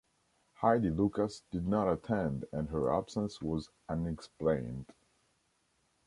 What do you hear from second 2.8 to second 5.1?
absence was unexplained.